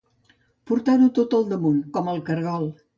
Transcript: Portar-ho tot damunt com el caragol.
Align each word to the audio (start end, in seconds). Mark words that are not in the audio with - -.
Portar-ho 0.71 1.11
tot 1.21 1.37
damunt 1.55 1.79
com 1.99 2.13
el 2.17 2.27
caragol. 2.33 2.71